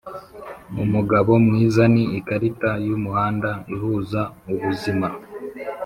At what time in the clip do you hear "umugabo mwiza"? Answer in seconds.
0.83-1.83